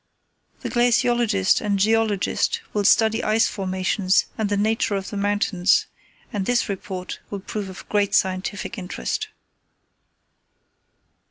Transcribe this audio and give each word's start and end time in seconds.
"The 0.61 0.69
glaciologist 0.71 1.61
and 1.61 1.77
geologist 1.77 2.61
will 2.73 2.85
study 2.85 3.23
ice 3.23 3.47
formations 3.47 4.25
and 4.35 4.49
the 4.49 4.57
nature 4.57 4.95
of 4.95 5.11
the 5.11 5.15
mountains, 5.15 5.85
and 6.33 6.47
this 6.47 6.67
report 6.67 7.19
will 7.29 7.39
prove 7.39 7.69
of 7.69 7.87
great 7.87 8.15
scientific 8.15 8.79
interest. 8.79 9.27